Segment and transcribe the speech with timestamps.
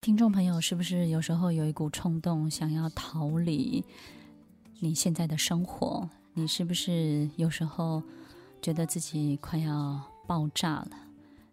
[0.00, 3.84] 听众朋友，是不是有时候有一股冲动，想要逃离
[4.78, 6.08] 你现在的生活？
[6.32, 8.02] 你是不是有时候
[8.62, 10.92] 觉得自己快要爆炸了？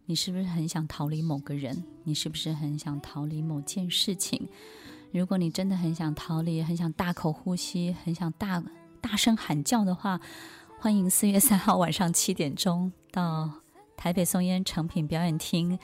[0.05, 1.83] 你是不是很想逃离某个人？
[2.05, 4.47] 你是不是很想逃离某件事情？
[5.11, 8.63] 如果你真的很想逃离，很想大口呼吸，很想大
[9.01, 10.21] 大声喊叫的话，
[10.79, 13.51] 欢迎四月三号晚上七点钟到
[13.97, 15.77] 台北松烟诚品表演厅，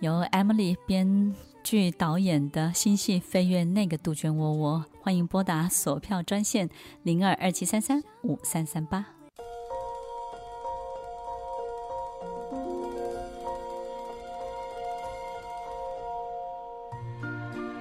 [0.00, 1.32] 由 Emily 编
[1.62, 6.68] 据导演的新戏《飞越那个杜鹃窝窝》，欢迎拨打索票专线
[7.02, 9.11] 零二二七三三五三三八。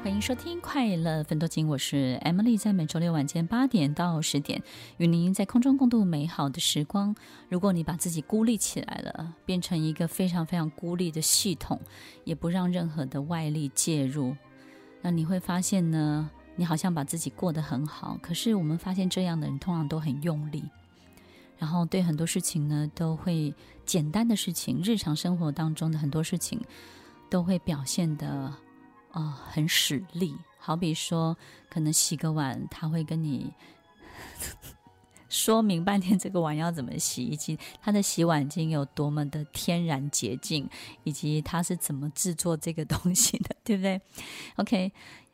[0.03, 4.63] 欢迎收听《快乐芬多金》，我是 Emily，在每周六晚间八点到十点，
[4.97, 7.15] 与您在空中共度美好的时光。
[7.49, 11.79] 如果你把自己孤立起来了，变成一个非常非常孤立的系统，
[12.23, 14.35] 也不让任何的外力介入，
[15.03, 18.17] 那你会发现呢，你好像把自己过得很好。
[18.23, 20.63] 可是我们发现，这样的人通常都很用力，
[21.59, 23.53] 然后对很多事情呢，都会
[23.85, 26.59] 简单的事情，日常生活当中的很多事情，
[27.29, 28.51] 都会表现得。
[29.11, 30.35] 哦，很使力。
[30.57, 31.37] 好比说，
[31.69, 33.51] 可能洗个碗，他会跟你
[35.29, 40.69] 说明半天这个碗要怎么洗，以及他的洗碗精有多么的天然洁净，
[41.03, 44.01] 以及他是怎么制作这个东西的，对不对
[44.57, 44.91] ？OK。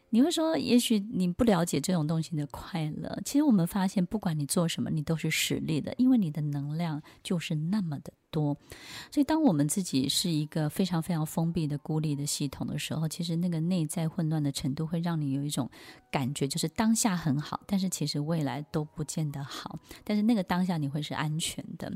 [0.10, 3.20] 你会说，也许你不了解这种东西的快乐。
[3.26, 8.56] 其实我们发现，不管你做什么，你都是使力的，因为你的能量就是那么的多。
[9.12, 15.70] 所以，当我们自己是一个非常非常封闭的孤立的系统的时候，其实那个内在混乱的程度会让你有一种
[16.12, 19.80] 感觉，就是当下很好，但是其实未来都不见得好。
[20.04, 21.92] 但是那个当下你会是安全的。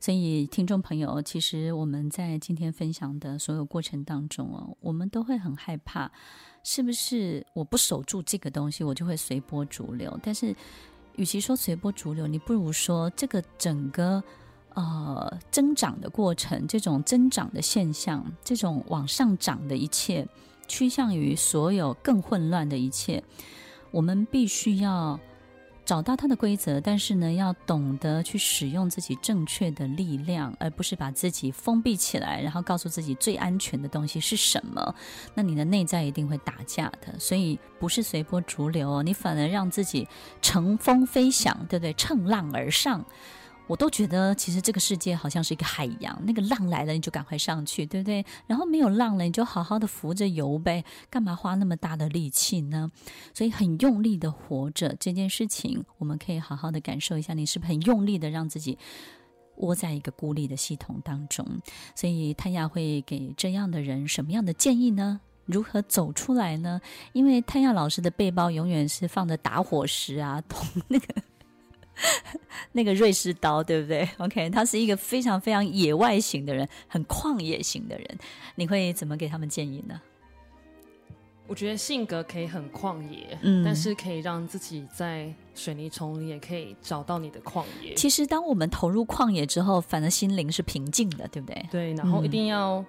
[0.00, 6.10] 所以，听众朋友，其实我们在今天分享的所有过程当中哦，我们都会很害怕，
[6.62, 10.18] 是不是我不守住这个东西，我就会随波逐流？
[10.22, 10.54] 但是，
[11.16, 14.22] 与其说随波逐流，你不如说这个整个
[14.74, 20.26] 呃增长的过程，这种增长的现象，这种往上涨的一切，
[20.66, 23.22] 趋向于所有更混乱的一切，
[23.90, 25.18] 我们必须要。
[25.84, 34.94] 找到它的规则，但是呢，要懂得去使用自己正确的力量，而不是把自己封闭起来，然后告诉自己最安全的东西是什么。
[35.34, 40.06] 那你的内在一定会打架的，所以不是随波逐流，你反而让自己
[40.42, 41.94] 乘风飞翔，对不对？
[41.94, 43.02] 乘浪而上。
[43.68, 48.24] 我都觉得，其实这个世界好像是一个海洋，那个浪来了你就赶快上去，对不对？
[48.46, 52.90] 然后没有浪了，你就好好的浮着游呗，干嘛花那么大的力气呢？
[53.34, 58.78] 所以很用力的活着这件事情，我们可以好好的感受一下，你是不是很用力的让自己
[59.56, 61.46] 窝在一个孤立的系统当中？
[61.94, 65.20] 所以泰雅会给这样的人什么样的建议呢？
[65.44, 66.80] 如何走出来呢？
[67.12, 71.06] 因为泰雅老师的背包永远是放着打火石啊，同 那个。
[72.72, 78.18] 那个瑞士刀，对不对？OK，他是一个非常非常野外型的人，很旷野型的人。
[78.56, 80.00] 你会怎么给他们建议呢？
[81.46, 87.94] 我觉得性格可以很旷野，嗯，但是可以让自己在水泥丛里也可以找到你的旷野。
[87.94, 91.66] 其实，当我们投入旷野之后，反而心灵是平静的，对不对？
[91.70, 92.76] 对，然后一定要。
[92.80, 92.86] 嗯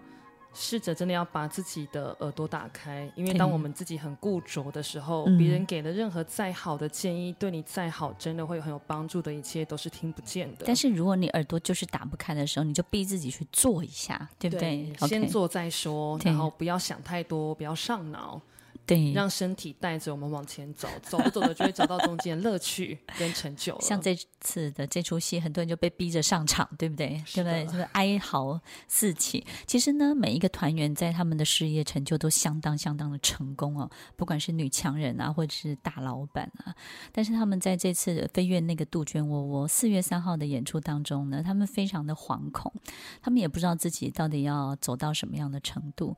[0.53, 10.65] 试着真的要把自己的耳朵打开，因为当我们自己很固着的时候，别人给的任何再好的建议，对你再好，真的会很有帮助的一切都是听不见的。
[10.65, 14.91] 但是如果你耳朵就是打不开的时候，你就逼自己去做一下，对不对？
[14.97, 18.41] 对，先做再说，然后不要想太多，不要上脑。
[18.89, 23.79] 对，让身体带着我们往前走， 走着走着就会找到中间乐趣跟成就。
[23.79, 27.23] 像这次的这出戏，很多人就被逼着上场，对不对？
[27.35, 27.65] 对不对？
[27.67, 29.45] 就是哀嚎四起。
[29.67, 36.73] 其实呢，每一个团员在他们的事业成就都相当相当的成功哦，不管是女强人啊，或者是大老板啊。
[37.11, 42.73] 但是他们在这次飞越那个杜鹃窝窝四月三号的演出当中呢，他们非常的惶恐，
[43.21, 46.17] 他们也不知道自己到底要走到什么样的程度，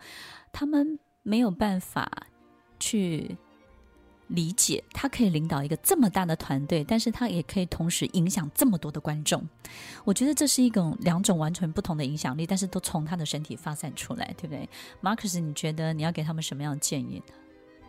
[0.53, 2.27] 他们没有办法。
[2.81, 3.37] 去
[4.27, 9.45] 理解，他可以领导一个这么大的团队，但是他也可以同时影响这么多的观众。
[10.05, 14.69] 我觉得这是一种两种完全不同的影响力，但是都从他的身体发散出来，对不对
[15.01, 17.33] ？Marcus，你觉得你要给他们什么样的建议呢？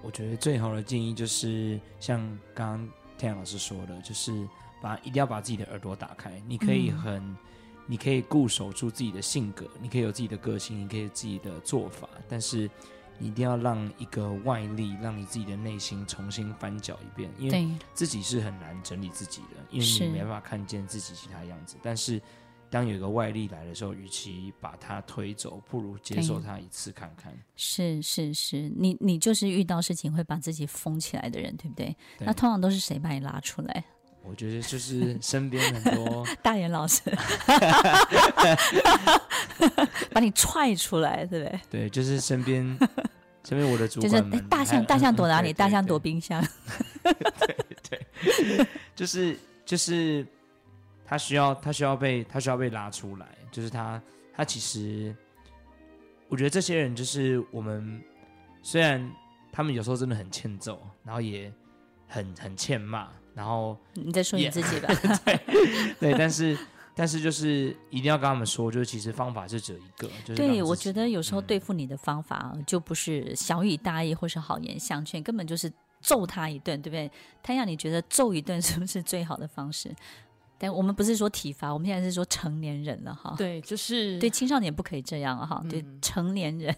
[0.03, 2.21] 我觉得最好的建议就是像
[2.53, 4.47] 刚刚天阳老师说的，就是
[4.81, 6.43] 把一定要把自己的耳朵打开。
[6.49, 7.37] 你可以很，嗯、
[7.87, 12.69] 你可以固守住自己的性格，你可以有自己的个性，你可以有自己的做法，但是。
[13.19, 21.77] 你一定要让一个外力，让你自己的内心重新翻搅一遍，因为自己是很难整理自己的，因为你没办法看见自己其他样子。
[21.83, 22.21] 但是
[22.71, 27.33] 当有一个外力来的时候，与其把它推走，不如接受它一次看看。
[27.55, 31.95] 是是是，你你就是遇到事情会把自己封起来的人，对不对？
[32.19, 33.85] 对，那通常都是谁把你拉出来？
[34.23, 37.01] 我觉得就是身边很多 大眼老师
[40.13, 41.61] 把你踹出来，对不对？
[41.71, 42.65] 对，就是身边
[43.45, 45.53] 身边我的主管们，就是大象大象躲哪里？
[45.53, 46.43] 大象躲冰箱。
[47.03, 47.57] 对
[47.89, 50.27] 对，就是就是。
[51.05, 53.27] 他需要，他需要被，他需要被拉出来。
[53.51, 54.01] 就是他，
[54.35, 55.15] 他其实，
[56.29, 58.03] 我觉得这些人就是我们，
[58.63, 59.13] 虽然
[59.53, 61.53] 他们有时候真的很欠揍，然后也
[62.09, 64.89] 很很欠骂，然后你再说你自己吧？
[65.25, 65.41] 对
[66.01, 66.59] 对，但是
[66.95, 70.09] 但是就是一定要跟他们说，就是其实方法是只有一个。
[70.25, 77.11] 就是、对，我觉得有时候对付你的方法就不是小以大意或是好言相劝，根本就是揍他一顿，对不对？
[77.43, 79.95] 他让你觉得揍一顿 是不是最好的方式？
[80.59, 83.35] 但我们不是说体罚，我们现在是说成年人了哈。
[83.37, 85.61] 对，就是对青少年不可以这样哈。
[85.65, 86.77] 嗯、对成年人。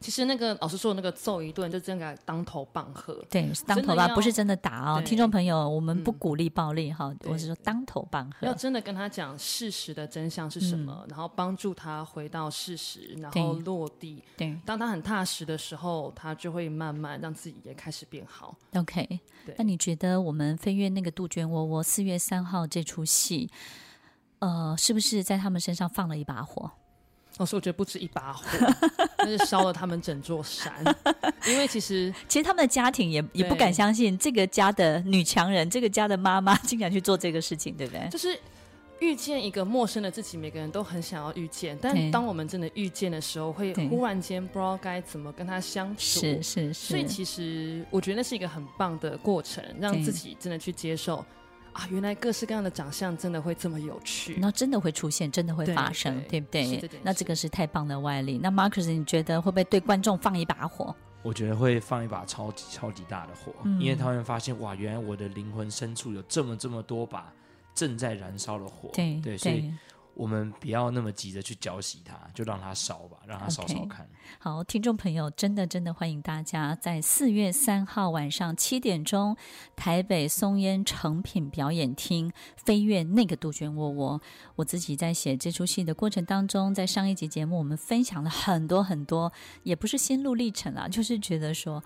[0.00, 3.14] 其实那个老师说的那个揍一顿，就真的当头棒喝。
[3.28, 7.12] 对，当头棒不是真的打哦，听众朋友，我们不鼓励暴力哈。
[7.24, 14.22] 我是说当头棒喝，要真的跟他讲事实的真相是什么，嗯、然后帮助他回到事实，然后落地。
[14.36, 18.56] 对，当他很踏实的时候，他就会慢慢让自己也开始变好。
[18.74, 19.04] OK，
[19.44, 23.50] 对那你觉得我们飞跃那个杜鹃窝窝四月三号这出戏，
[24.38, 26.70] 呃，是不是在他们身上放了一把火？
[27.38, 28.42] 老师，我觉得不止一把火，
[29.18, 30.72] 那是烧了他们整座山。
[31.46, 38.08] 因为其实， 其实他们的家庭也也不敢相信这个家的女强人，这个家的妈妈竟然去做这个事情，对不对？
[38.10, 38.38] 就是
[39.00, 46.20] 遇见一个陌生的自己，每个人都很想要遇见，但当我们真的遇见的时候，会忽然间不知道该怎么跟他相处。
[46.20, 46.74] 是是是。
[46.74, 51.24] 所以其实我觉得那是一个很棒的过程，让自己真的去接受。
[51.72, 57.00] 啊，原来各式各样的长相真的会这么有趣，那真的会出现，真的会发生，对，对，对不对？
[57.02, 58.38] 那这个是太棒的外力。
[58.42, 60.94] 那 Marcus，你觉得会不会对观众放一把火？
[61.22, 67.32] 我觉得会放一把超级超级大的火，嗯、因为他们发现哇，原来我的灵魂深处有这么这么多把
[67.74, 69.72] 正在燃烧的火，对对，所以。
[70.18, 74.04] 我们不要那么急着去浇熄它，就让它烧吧，让它烧烧看。
[74.04, 74.40] Okay.
[74.40, 79.36] 好，听众朋友，真的真的欢迎大家在四月三号晚上七点钟，
[79.76, 84.20] 台北松烟成品表演厅飞越那个杜鹃窝窝。
[84.56, 89.32] 我自己在写这出戏的过程当中，在上一集节目我们分享了很多很多，
[89.62, 91.80] 也不是心路历程啦，就是觉得说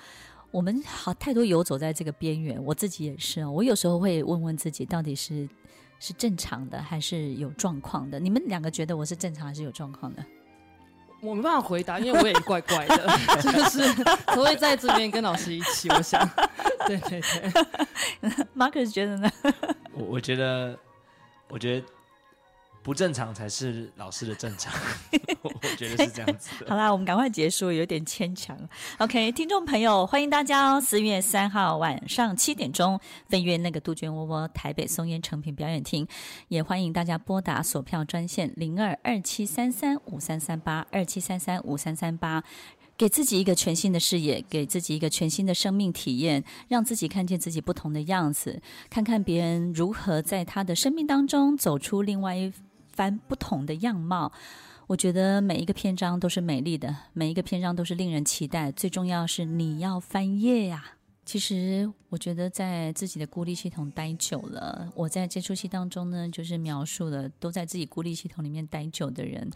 [0.50, 5.46] 我们好太多游走在这个边缘，我自己也是，我有时候会问问自己，到底是。
[6.04, 8.18] 是正常的还是有状况的？
[8.18, 10.24] 你们两个觉得我是正常还是有状况的？
[11.22, 13.06] 我没办法回答，因为我也怪怪的，
[13.40, 13.92] 就 是
[14.26, 15.88] 不会 在这边跟老师一起。
[15.90, 16.28] 我想，
[16.88, 19.30] 对对对，Marcus 觉得呢？
[19.94, 20.76] 我我觉得，
[21.48, 21.86] 我觉得。
[22.82, 24.72] 不正常才是老师的正常，
[25.42, 26.50] 我觉得是这样子。
[26.66, 28.58] 好啦，我们赶快结束，有点牵强。
[28.98, 30.80] OK，听众朋友，欢迎大家哦！
[30.80, 32.98] 四月三号晚上七点钟，
[33.28, 36.06] 飞越那个杜鹃窝窝，台北松烟成品表演厅，
[36.48, 42.42] 也欢迎大家拨打索票专线零二二七三三五三三八二七三三五三三八。
[42.98, 52.52] 给自己一个全新的视野，给自己一个全新的生命体验，让自己看见自己不同的样子，看看别人如何在他的生命当中走出另外一。
[52.92, 54.30] 翻不同的样貌，
[54.86, 58.70] 我觉得每一个篇章都是美丽的，每一个篇章都是令人期待。
[58.70, 60.84] 最重要是你要翻页呀、
[61.24, 69.48] 其实我觉得在自己的孤立系统待久了，我在这出戏当中呢，就是描述了都在自己孤立系统里面待久的人，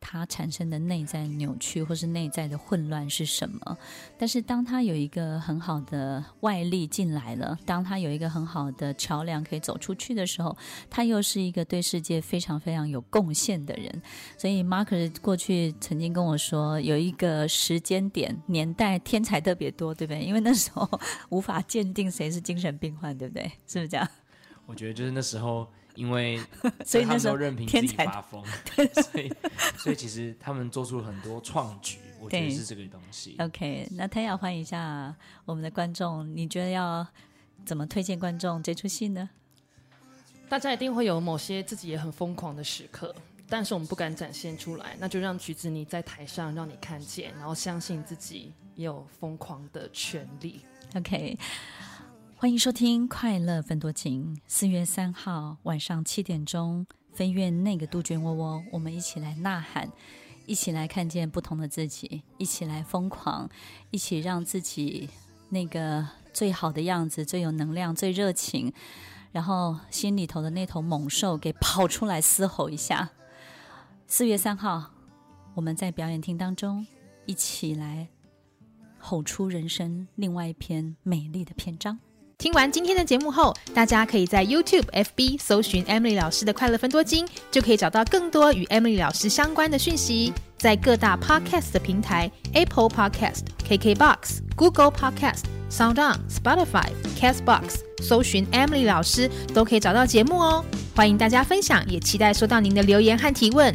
[0.00, 3.78] 他产生的内在扭曲或是内在的混乱是什么？
[4.18, 10.54] 但是当他有一个很好的外力进来了，当他有一个很好的桥梁可以走出去的时候，
[10.90, 14.02] 他又是一个对世界非常非常有贡献的人。
[14.36, 20.22] 所以马克过去曾经跟我说，有一个时间点年代天才特别多，对不对？
[20.22, 20.90] 因为那时候。
[21.30, 23.44] 无法鉴定谁是精神病患，对不对？
[23.66, 24.08] 是不是这样？
[24.66, 26.40] 我觉得就是那时候，因为
[26.86, 28.44] 所以那时候任凭自己发疯，
[29.12, 29.32] 所以
[29.76, 33.36] 所以其实他们做出了很多创举，我觉得是这个东西。
[33.38, 35.14] OK，那他要换一下
[35.44, 37.06] 我们的观众，你觉得要
[37.64, 39.30] 怎么推荐观众这出戏呢？
[40.48, 43.14] 大家一定会有某些自己也很疯狂的时刻，
[43.52, 50.62] 但是我们不敢展现出来，那就让橘子你在台上让你看见，然后相信自己也有疯狂的权利。
[50.94, 51.38] OK，
[52.34, 54.34] 欢迎收听《快乐分多金》。
[54.46, 59.92] 四月三号晚上七点钟，飞越那个杜鹃窝窝，我们一起来呐喊，
[60.46, 63.50] 一起来看见不同的自己，一起来疯狂，
[63.90, 65.10] 一起让自己
[65.50, 68.72] 那个最好的样子、最有能量、最热情，
[69.30, 73.10] 然后心里头的那头猛兽给跑出来嘶吼一下。
[74.14, 74.90] 四月三号，
[75.54, 76.86] 我们在表演厅当中
[77.24, 78.06] 一起来
[78.98, 81.98] 吼出人生另外一篇美丽的篇章。
[82.36, 90.30] 听完今天的节目后，大家可以在 YouTube、FB 搜寻 Emily 老师的快乐分多金，就可以找到更多与 Emily 老师相关的讯息。
[90.58, 100.62] 在各大 Podcast 的平台，Apple Podcast、KKBox、Google Podcast、SoundOn、Spotify、Castbox 搜寻 Emily 老师，都可以找到节目哦。
[100.94, 103.74] 欢迎大家分享，也期待收到您的留言和提问。